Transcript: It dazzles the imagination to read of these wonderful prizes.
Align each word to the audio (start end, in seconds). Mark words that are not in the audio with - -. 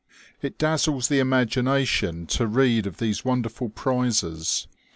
It 0.41 0.57
dazzles 0.57 1.09
the 1.09 1.19
imagination 1.19 2.25
to 2.25 2.47
read 2.47 2.87
of 2.87 2.97
these 2.97 3.23
wonderful 3.23 3.69
prizes. 3.69 4.65